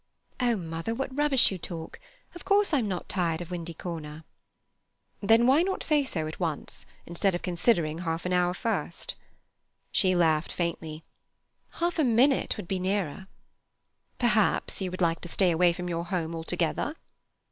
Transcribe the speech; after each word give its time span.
"Oh, 0.39 0.55
mother, 0.55 0.95
what 0.95 1.15
rubbish 1.15 1.51
you 1.51 1.59
talk! 1.59 1.99
Of 2.33 2.43
course 2.43 2.73
I'm 2.73 2.87
not 2.87 3.07
tired 3.07 3.39
of 3.39 3.51
Windy 3.51 3.75
Corner." 3.75 4.23
"Then 5.21 5.45
why 5.45 5.61
not 5.61 5.83
say 5.83 6.03
so 6.03 6.25
at 6.25 6.39
once, 6.39 6.87
instead 7.05 7.35
of 7.35 7.43
considering 7.43 7.99
half 7.99 8.25
an 8.25 8.33
hour?" 8.33 8.55
She 9.91 10.15
laughed 10.15 10.53
faintly, 10.53 11.03
"Half 11.73 11.99
a 11.99 12.03
minute 12.03 12.57
would 12.57 12.67
be 12.67 12.79
nearer." 12.79 13.27
"Perhaps 14.17 14.81
you 14.81 14.89
would 14.89 15.01
like 15.01 15.21
to 15.21 15.27
stay 15.29 15.51
away 15.51 15.71
from 15.71 15.87
your 15.87 16.05
home 16.05 16.33
altogether?" 16.33 16.95